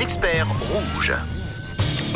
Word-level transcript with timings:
experts 0.00 0.44
rouges. 0.70 1.45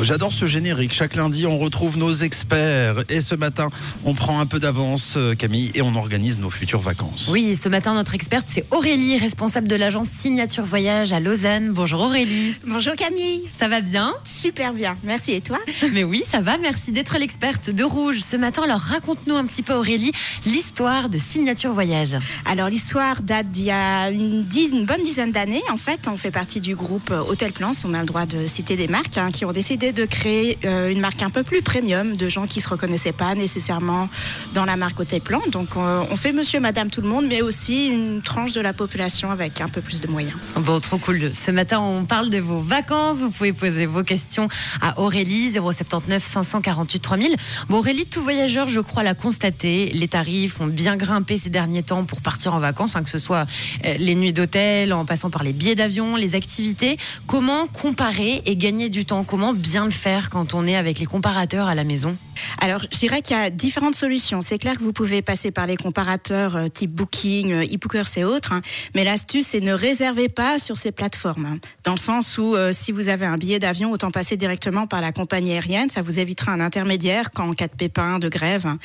J'adore 0.02 0.32
ce 0.32 0.46
générique. 0.46 0.94
Chaque 0.94 1.14
lundi, 1.14 1.46
on 1.46 1.58
retrouve 1.58 1.98
nos 1.98 2.12
experts. 2.12 3.04
Et 3.10 3.20
ce 3.20 3.34
matin, 3.34 3.68
on 4.04 4.14
prend 4.14 4.40
un 4.40 4.46
peu 4.46 4.58
d'avance, 4.58 5.14
euh, 5.16 5.34
Camille, 5.34 5.70
et 5.74 5.82
on 5.82 5.94
organise 5.94 6.38
nos 6.38 6.48
futures 6.48 6.80
vacances. 6.80 7.28
Oui, 7.30 7.54
ce 7.54 7.68
matin, 7.68 7.94
notre 7.94 8.14
experte, 8.14 8.46
c'est 8.48 8.64
Aurélie, 8.70 9.18
responsable 9.18 9.68
de 9.68 9.76
l'agence 9.76 10.08
Signature 10.08 10.64
Voyage 10.64 11.12
à 11.12 11.20
Lausanne. 11.20 11.70
Bonjour 11.72 12.00
Aurélie. 12.00 12.54
Bonjour 12.66 12.94
Camille. 12.94 13.42
Ça 13.56 13.68
va 13.68 13.82
bien 13.82 14.14
Super 14.24 14.72
bien. 14.72 14.96
Merci. 15.04 15.32
Et 15.32 15.40
toi? 15.42 15.58
Mais 15.92 16.02
oui, 16.02 16.22
ça 16.28 16.40
va. 16.40 16.56
Merci 16.58 16.92
d'être 16.92 17.18
l'experte 17.18 17.70
de 17.70 17.84
Rouge 17.84 18.20
ce 18.20 18.36
matin. 18.36 18.62
Alors, 18.62 18.80
raconte-nous 18.80 19.36
un 19.36 19.44
petit 19.44 19.62
peu, 19.62 19.74
Aurélie, 19.74 20.12
l'histoire 20.46 21.08
de 21.08 21.18
Signature 21.18 21.72
Voyage. 21.72 22.16
Alors, 22.46 22.68
l'histoire 22.68 23.22
date 23.22 23.50
d'il 23.50 23.64
y 23.64 23.70
a 23.70 24.10
une, 24.10 24.42
dizaine, 24.42 24.80
une 24.80 24.86
bonne 24.86 25.02
dizaine 25.02 25.32
d'années. 25.32 25.62
En 25.70 25.76
fait, 25.76 26.08
on 26.08 26.16
fait 26.16 26.30
partie 26.30 26.60
du 26.60 26.74
groupe 26.74 27.10
euh, 27.10 27.22
Hôtel 27.28 27.52
Plans. 27.52 27.72
On 27.84 27.94
a 27.94 28.00
le 28.00 28.06
droit 28.06 28.26
de 28.26 28.46
citer 28.46 28.76
des 28.76 28.88
marques 28.88 29.18
hein, 29.18 29.30
qui 29.30 29.44
ont 29.44 29.52
décidé 29.52 29.79
de 29.80 30.04
créer 30.04 30.58
euh, 30.66 30.90
une 30.90 31.00
marque 31.00 31.22
un 31.22 31.30
peu 31.30 31.42
plus 31.42 31.62
premium 31.62 32.14
de 32.14 32.28
gens 32.28 32.46
qui 32.46 32.60
se 32.60 32.68
reconnaissaient 32.68 33.12
pas 33.12 33.34
nécessairement 33.34 34.10
dans 34.52 34.66
la 34.66 34.76
marque 34.76 35.00
Hôtel 35.00 35.22
Plan. 35.22 35.40
Donc, 35.50 35.70
euh, 35.76 36.04
on 36.10 36.16
fait 36.16 36.32
monsieur, 36.32 36.60
madame, 36.60 36.90
tout 36.90 37.00
le 37.00 37.08
monde, 37.08 37.24
mais 37.26 37.40
aussi 37.40 37.86
une 37.86 38.20
tranche 38.20 38.52
de 38.52 38.60
la 38.60 38.74
population 38.74 39.30
avec 39.30 39.62
un 39.62 39.68
peu 39.68 39.80
plus 39.80 40.02
de 40.02 40.06
moyens. 40.06 40.36
Bon, 40.56 40.78
trop 40.80 40.98
cool. 40.98 41.30
Ce 41.32 41.50
matin, 41.50 41.80
on 41.80 42.04
parle 42.04 42.28
de 42.28 42.38
vos 42.38 42.60
vacances. 42.60 43.20
Vous 43.20 43.30
pouvez 43.30 43.54
poser 43.54 43.86
vos 43.86 44.02
questions 44.02 44.48
à 44.82 45.00
Aurélie, 45.00 45.50
079 45.52 46.22
548 46.22 47.00
3000. 47.00 47.36
Bon, 47.70 47.78
Aurélie, 47.78 48.04
tout 48.04 48.22
voyageur, 48.22 48.68
je 48.68 48.80
crois, 48.80 49.02
l'a 49.02 49.14
constaté. 49.14 49.90
Les 49.94 50.08
tarifs 50.08 50.60
ont 50.60 50.66
bien 50.66 50.96
grimpé 50.96 51.38
ces 51.38 51.48
derniers 51.48 51.82
temps 51.82 52.04
pour 52.04 52.20
partir 52.20 52.54
en 52.54 52.58
vacances, 52.58 52.96
hein, 52.96 53.02
que 53.02 53.08
ce 53.08 53.18
soit 53.18 53.46
euh, 53.86 53.94
les 53.98 54.14
nuits 54.14 54.34
d'hôtel, 54.34 54.92
en 54.92 55.06
passant 55.06 55.30
par 55.30 55.42
les 55.42 55.54
billets 55.54 55.74
d'avion, 55.74 56.16
les 56.16 56.34
activités. 56.34 56.98
Comment 57.26 57.66
comparer 57.66 58.42
et 58.44 58.56
gagner 58.56 58.90
du 58.90 59.06
temps? 59.06 59.24
Comment 59.24 59.54
bien 59.54 59.69
le 59.78 59.90
faire 59.90 60.30
quand 60.30 60.54
on 60.54 60.66
est 60.66 60.76
avec 60.76 60.98
les 60.98 61.06
comparateurs 61.06 61.68
à 61.68 61.74
la 61.74 61.84
maison 61.84 62.16
Alors, 62.60 62.82
je 62.92 62.98
dirais 62.98 63.22
qu'il 63.22 63.36
y 63.36 63.40
a 63.40 63.50
différentes 63.50 63.94
solutions. 63.94 64.40
C'est 64.40 64.58
clair 64.58 64.76
que 64.76 64.82
vous 64.82 64.92
pouvez 64.92 65.22
passer 65.22 65.50
par 65.50 65.66
les 65.66 65.76
comparateurs 65.76 66.56
euh, 66.56 66.68
type 66.68 66.90
Booking, 66.90 67.52
euh, 67.52 67.62
eBookers 67.62 68.08
et 68.16 68.24
autres, 68.24 68.52
hein. 68.52 68.62
mais 68.94 69.04
l'astuce, 69.04 69.46
c'est 69.48 69.60
ne 69.60 69.72
réservez 69.72 70.28
pas 70.28 70.58
sur 70.58 70.76
ces 70.76 70.92
plateformes. 70.92 71.46
hein. 71.46 71.58
Dans 71.84 71.92
le 71.92 71.98
sens 71.98 72.36
où, 72.38 72.56
euh, 72.56 72.72
si 72.72 72.90
vous 72.92 73.08
avez 73.08 73.26
un 73.26 73.36
billet 73.36 73.58
d'avion, 73.58 73.92
autant 73.92 74.10
passer 74.10 74.36
directement 74.36 74.86
par 74.86 75.00
la 75.00 75.12
compagnie 75.12 75.52
aérienne. 75.52 75.88
Ça 75.88 76.02
vous 76.02 76.18
évitera 76.18 76.52
un 76.52 76.60
intermédiaire 76.60 77.30
quand 77.30 77.48
en 77.48 77.52
cas 77.52 77.68
de 77.68 77.74
pépin, 77.76 78.18
de 78.18 78.28
grève 78.28 78.66
hein, 78.66 78.78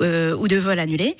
euh, 0.00 0.36
ou 0.36 0.48
de 0.48 0.56
vol 0.56 0.78
annulé. 0.78 1.16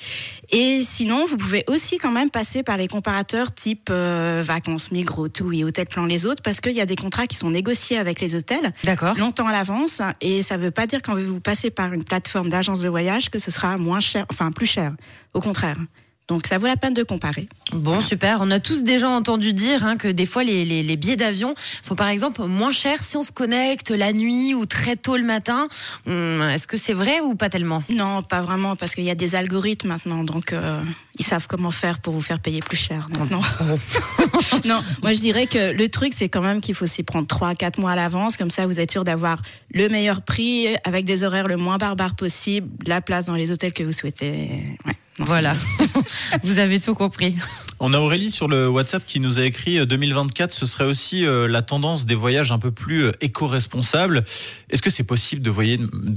Et 0.51 0.81
sinon, 0.83 1.25
vous 1.25 1.37
pouvez 1.37 1.63
aussi 1.67 1.97
quand 1.97 2.11
même 2.11 2.29
passer 2.29 2.63
par 2.63 2.77
les 2.77 2.87
comparateurs 2.87 3.53
type 3.53 3.89
Vacances, 3.89 4.91
Migros, 4.91 5.29
tout 5.29 5.51
et 5.53 5.63
Hôtel 5.63 5.85
Plan 5.85 6.05
les 6.05 6.25
autres, 6.25 6.41
parce 6.41 6.59
qu'il 6.59 6.73
y 6.73 6.81
a 6.81 6.85
des 6.85 6.95
contrats 6.95 7.27
qui 7.27 7.35
sont 7.35 7.51
négociés 7.51 7.97
avec 7.97 8.19
les 8.19 8.35
hôtels 8.35 8.73
D'accord. 8.83 9.10
Longtemps 9.17 9.47
à 9.47 9.51
l'avance 9.51 10.01
et 10.21 10.41
ça 10.41 10.57
ne 10.57 10.63
veut 10.63 10.71
pas 10.71 10.87
dire 10.87 11.01
quand 11.01 11.15
vous 11.15 11.39
passez 11.39 11.71
par 11.71 11.93
une 11.93 12.03
plateforme 12.03 12.49
d'agence 12.49 12.81
de 12.81 12.89
voyage 12.89 13.29
que 13.29 13.39
ce 13.39 13.51
sera 13.51 13.77
moins 13.77 13.99
cher, 13.99 14.25
enfin 14.31 14.51
plus 14.51 14.65
cher. 14.65 14.93
Au 15.33 15.41
contraire. 15.41 15.77
Donc 16.27 16.47
ça 16.47 16.57
vaut 16.57 16.67
la 16.67 16.77
peine 16.77 16.93
de 16.93 17.03
comparer. 17.03 17.49
Bon, 17.73 17.99
super. 17.99 18.37
On 18.41 18.51
a 18.51 18.59
tous 18.61 18.83
déjà 18.83 19.09
entendu 19.09 19.51
dire 19.51 19.85
hein, 19.85 19.97
que 19.97 20.07
des 20.07 20.25
fois, 20.25 20.45
les, 20.45 20.63
les- 20.63 20.81
les 20.81 20.95
billets 20.95 21.17
d'avion 21.17 21.53
sont 21.81 21.95
par 21.95 22.07
exemple 22.07 22.43
moins 22.45 22.71
chers 22.71 23.03
si 23.03 23.17
on 23.17 23.23
se 23.23 23.33
connecte 23.33 23.89
la 23.91 24.13
nuit 24.13 24.53
ou 24.53 24.65
très 24.65 24.95
tôt 24.95 25.17
le 25.17 25.23
matin. 25.25 25.67
Hum, 26.07 26.41
Est-ce 26.53 26.67
que 26.67 26.77
c'est 26.77 26.93
vrai 26.93 27.19
ou 27.19 27.35
pas 27.35 27.49
tellement? 27.49 27.83
Non, 27.89 28.21
pas 28.21 28.39
vraiment, 28.41 28.77
parce 28.77 28.95
qu'il 28.95 29.03
y 29.03 29.09
a 29.09 29.15
des 29.15 29.35
algorithmes 29.35 29.89
maintenant, 29.89 30.23
donc 30.23 30.53
euh, 30.53 30.81
ils 31.19 31.25
savent 31.25 31.47
comment 31.49 31.71
faire 31.71 31.99
pour 31.99 32.13
vous 32.13 32.21
faire 32.21 32.39
payer 32.39 32.61
plus 32.61 32.77
cher. 32.77 33.09
Donc, 33.11 33.29
non. 33.29 33.41
non, 34.65 34.79
moi 35.01 35.11
je 35.13 35.19
dirais 35.19 35.47
que 35.47 35.73
le 35.73 35.89
truc, 35.89 36.13
c'est 36.15 36.29
quand 36.29 36.41
même 36.41 36.61
qu'il 36.61 36.75
faut 36.75 36.85
s'y 36.87 37.03
prendre 37.03 37.27
3 37.27 37.55
4 37.55 37.77
mois 37.79 37.91
à 37.91 37.95
l'avance, 37.97 38.37
comme 38.37 38.51
ça 38.51 38.65
vous 38.67 38.79
êtes 38.79 38.91
sûr 38.91 39.03
d'avoir 39.03 39.41
le 39.73 39.89
meilleur 39.89 40.21
prix 40.21 40.67
avec 40.85 41.03
des 41.03 41.23
horaires 41.23 41.47
le 41.49 41.57
moins 41.57 41.77
barbares 41.77 42.15
possible, 42.15 42.69
la 42.87 43.01
place 43.01 43.25
dans 43.25 43.35
les 43.35 43.51
hôtels 43.51 43.73
que 43.73 43.83
vous 43.83 43.91
souhaitez. 43.91 44.77
Ouais. 44.85 44.93
Voilà. 45.19 45.55
Vous 46.43 46.59
avez 46.59 46.79
tout 46.79 46.95
compris. 46.95 47.35
On 47.79 47.93
a 47.93 47.99
Aurélie 47.99 48.31
sur 48.31 48.47
le 48.47 48.69
WhatsApp 48.69 49.03
qui 49.05 49.19
nous 49.19 49.39
a 49.39 49.43
écrit 49.43 49.79
euh, 49.79 49.85
2024, 49.85 50.51
ce 50.51 50.65
serait 50.65 50.85
aussi 50.85 51.25
euh, 51.25 51.47
la 51.47 51.61
tendance 51.61 52.05
des 52.05 52.15
voyages 52.15 52.51
un 52.51 52.59
peu 52.59 52.71
plus 52.71 53.05
euh, 53.05 53.11
éco-responsables. 53.21 54.23
Est-ce 54.69 54.81
que 54.81 54.89
c'est 54.89 55.03
possible 55.03 55.41
de, 55.41 55.49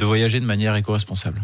voyager 0.04 0.40
de 0.40 0.46
manière 0.46 0.76
éco-responsable? 0.76 1.42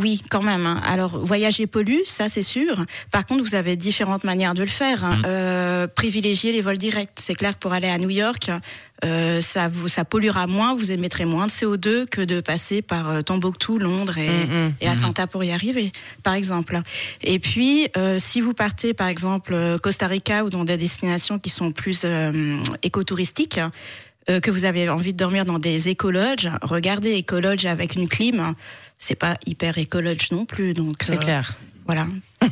Oui, 0.00 0.22
quand 0.30 0.42
même. 0.42 0.66
hein. 0.66 0.80
Alors, 0.86 1.18
voyager 1.18 1.66
pollue, 1.66 2.00
ça 2.06 2.28
c'est 2.28 2.42
sûr. 2.42 2.84
Par 3.10 3.26
contre, 3.26 3.44
vous 3.44 3.54
avez 3.54 3.76
différentes 3.76 4.24
manières 4.24 4.54
de 4.54 4.62
le 4.62 4.68
faire. 4.68 5.04
hein. 5.04 5.16
Mhm. 5.18 5.22
Euh, 5.26 5.86
privilégier 5.86 6.52
les 6.52 6.60
vols 6.60 6.78
directs. 6.78 7.10
C'est 7.16 7.34
clair 7.34 7.54
que 7.54 7.58
pour 7.60 7.72
aller 7.72 7.88
à 7.88 7.98
New 7.98 8.10
York, 8.10 8.50
euh, 9.04 9.40
ça, 9.40 9.68
vous, 9.68 9.88
ça 9.88 10.04
polluera 10.04 10.46
moins, 10.46 10.74
vous 10.74 10.92
émettrez 10.92 11.24
moins 11.24 11.46
de 11.46 11.50
CO2 11.52 12.06
que 12.06 12.20
de 12.20 12.40
passer 12.40 12.82
par 12.82 13.10
euh, 13.10 13.20
Tombouctou, 13.22 13.78
Londres 13.78 14.18
et, 14.18 14.28
Mhm. 14.28 14.72
et 14.80 14.88
Atlanta 14.88 15.26
pour 15.26 15.42
y 15.44 15.52
arriver, 15.52 15.92
par 16.22 16.34
exemple. 16.34 16.80
Et 17.22 17.38
puis, 17.38 17.88
euh, 17.96 18.16
si 18.18 18.40
vous 18.40 18.52
partez, 18.54 18.92
par 18.94 19.08
exemple, 19.08 19.54
Costa 19.82 20.06
Rica 20.06 20.44
ou 20.44 20.50
dans 20.50 20.64
des 20.64 20.76
destinations 20.76 21.38
qui 21.38 21.50
sont 21.50 21.72
plus 21.72 22.04
écotouristiques, 22.82 23.60
euh, 24.28 24.40
que 24.40 24.50
vous 24.50 24.64
avez 24.64 24.88
envie 24.88 25.12
de 25.12 25.18
dormir 25.18 25.44
dans 25.44 25.58
des 25.58 25.88
écologes, 25.88 26.50
regardez 26.62 27.12
écologe 27.12 27.64
avec 27.64 27.94
une 27.94 28.08
clim, 28.08 28.54
c'est 28.98 29.14
pas 29.14 29.36
hyper 29.46 29.78
écologe 29.78 30.30
non 30.30 30.44
plus. 30.44 30.74
Donc 30.74 30.96
C'est 31.02 31.14
euh, 31.14 31.16
clair. 31.16 31.54
Voilà. 31.86 32.06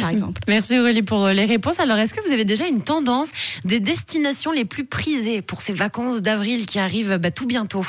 par 0.00 0.10
exemple. 0.10 0.42
Merci 0.46 0.78
Aurélie 0.78 1.02
pour 1.02 1.24
euh, 1.24 1.32
les 1.32 1.44
réponses. 1.44 1.80
Alors, 1.80 1.98
est-ce 1.98 2.14
que 2.14 2.24
vous 2.24 2.32
avez 2.32 2.44
déjà 2.44 2.66
une 2.66 2.82
tendance 2.82 3.28
des 3.64 3.80
destinations 3.80 4.52
les 4.52 4.64
plus 4.64 4.84
prisées 4.84 5.42
pour 5.42 5.60
ces 5.60 5.72
vacances 5.72 6.22
d'avril 6.22 6.66
qui 6.66 6.78
arrivent 6.78 7.16
bah, 7.16 7.30
tout 7.30 7.46
bientôt? 7.46 7.84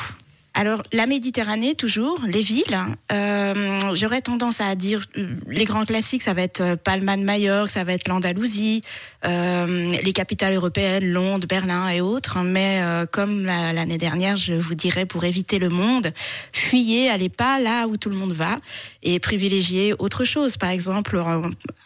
Alors, 0.59 0.81
la 0.91 1.06
Méditerranée, 1.06 1.75
toujours, 1.75 2.19
les 2.25 2.41
villes. 2.41 2.75
Euh, 3.12 3.79
J'aurais 3.94 4.22
tendance 4.22 4.59
à 4.59 4.73
dire 4.73 5.03
euh, 5.16 5.35
les 5.47 5.66
grands 5.66 5.85
classiques, 5.85 6.23
ça 6.23 6.34
va 6.34 6.41
être 6.41 6.62
euh, 6.62 6.75
Palma 6.75 7.16
de 7.16 7.22
Majorque, 7.22 7.69
ça 7.69 7.84
va 7.84 7.94
être 7.94 8.07
l'Andalousie, 8.07 8.81
les 9.23 10.13
capitales 10.13 10.53
européennes, 10.56 11.12
Londres, 11.12 11.45
Berlin 11.47 11.90
et 11.90 12.01
autres. 12.01 12.40
Mais 12.44 12.81
comme 13.12 13.45
la- 13.45 13.73
l'année 13.73 13.97
dernière, 13.97 14.38
je 14.38 14.53
vous 14.53 14.73
dirais, 14.73 15.06
pour 15.06 15.25
éviter 15.25 15.59
le 15.59 15.68
monde, 15.69 16.13
fuyez, 16.53 17.09
allez 17.09 17.28
pas 17.29 17.59
là 17.59 17.88
où 17.88 17.97
tout 17.97 18.09
le 18.09 18.16
monde 18.16 18.31
va 18.31 18.57
et 19.03 19.19
privilégiez 19.19 19.94
autre 20.00 20.24
chose. 20.24 20.56
Par 20.56 20.69
exemple, 20.69 21.22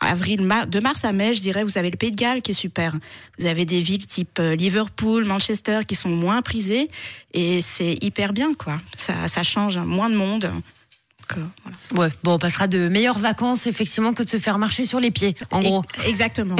avril, 0.02 0.48
de 0.68 0.80
mars 0.80 1.04
à 1.04 1.14
mai, 1.14 1.34
je 1.34 1.42
dirais, 1.42 1.64
vous 1.64 1.78
avez 1.80 1.90
le 1.90 1.98
Pays 1.98 2.12
de 2.12 2.16
Galles 2.16 2.42
qui 2.44 2.52
est 2.52 2.54
super. 2.54 2.96
Vous 3.40 3.48
avez 3.48 3.66
des 3.66 3.80
villes 3.80 4.06
type 4.06 4.40
Liverpool, 4.40 5.26
Manchester 5.26 5.80
qui 5.88 5.96
sont 5.96 6.10
moins 6.10 6.44
prisées 6.44 6.92
et 7.34 7.62
c'est 7.62 7.98
hyper 8.04 8.34
bien, 8.34 8.54
quoi. 8.64 8.78
Ça, 8.96 9.28
ça 9.28 9.44
change, 9.44 9.78
moins 9.78 10.10
de 10.10 10.16
monde. 10.16 10.42
Donc, 10.42 11.38
euh, 11.38 11.46
voilà. 11.64 12.08
Ouais, 12.08 12.14
bon, 12.24 12.34
on 12.34 12.40
passera 12.40 12.68
de 12.68 12.88
meilleures 12.88 13.18
vacances 13.18 13.68
effectivement 13.68 14.14
que 14.14 14.24
de 14.24 14.30
se 14.30 14.38
faire 14.38 14.58
marcher 14.58 14.86
sur 14.86 15.00
les 15.00 15.12
pieds, 15.12 15.36
en 15.52 15.62
gros. 15.62 15.84
Exactement. 16.06 16.56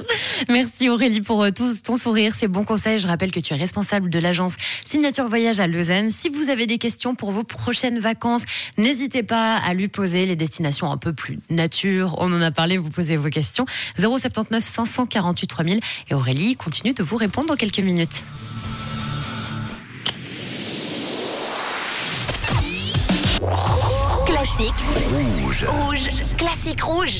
Merci 0.48 0.88
Aurélie 0.88 1.20
pour 1.20 1.42
euh, 1.42 1.50
tout 1.50 1.72
ton 1.84 1.96
sourire, 1.96 2.34
ces 2.34 2.48
bons 2.48 2.64
conseils. 2.64 2.98
Je 2.98 3.06
rappelle 3.06 3.30
que 3.30 3.40
tu 3.40 3.54
es 3.54 3.56
responsable 3.56 4.10
de 4.10 4.18
l'agence 4.18 4.54
Signature 4.84 5.28
Voyage 5.28 5.60
à 5.60 5.66
Lausanne. 5.66 6.10
Si 6.10 6.28
vous 6.28 6.48
avez 6.48 6.66
des 6.66 6.78
questions 6.78 7.14
pour 7.14 7.30
vos 7.30 7.44
prochaines 7.44 7.98
vacances, 7.98 8.44
n'hésitez 8.78 9.22
pas 9.22 9.56
à 9.56 9.74
lui 9.74 9.88
poser 9.88 10.26
les 10.26 10.36
destinations 10.36 10.90
un 10.90 10.98
peu 10.98 11.12
plus 11.12 11.38
nature. 11.50 12.16
On 12.18 12.32
en 12.32 12.42
a 12.42 12.50
parlé, 12.50 12.78
vous 12.78 12.90
posez 12.90 13.16
vos 13.16 13.30
questions. 13.30 13.66
079 13.98 14.62
548 14.64 15.46
3000 15.46 15.80
et 16.10 16.14
Aurélie 16.14 16.56
continue 16.56 16.92
de 16.92 17.02
vous 17.02 17.16
répondre 17.16 17.48
dans 17.48 17.56
quelques 17.56 17.80
minutes. 17.80 18.22
Classique 24.56 24.84
Rouge. 25.10 25.66
rouge. 25.68 26.08
Classique 26.38 26.82
rouge. 26.82 27.14